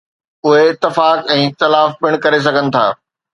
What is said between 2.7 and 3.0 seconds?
ٿا.